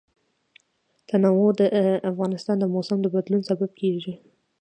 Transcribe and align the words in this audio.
تنوع 1.09 1.49
د 1.59 1.61
افغانستان 2.11 2.55
د 2.59 2.65
موسم 2.75 2.97
د 3.01 3.07
بدلون 3.15 3.41
سبب 3.49 3.69
کېږي. 3.81 4.13